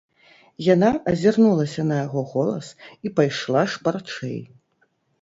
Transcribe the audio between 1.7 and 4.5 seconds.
на яго голас і пайшла шпарчэй.